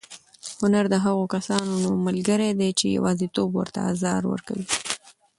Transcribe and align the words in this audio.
هنر 0.59 0.85
د 0.93 0.95
هغو 1.05 1.25
کسانو 1.35 1.75
ملګری 2.07 2.49
دی 2.59 2.69
چې 2.79 2.85
یوازېتوب 2.97 3.49
ورته 3.55 3.79
ازار 3.91 4.21
ورکوي. 4.31 4.67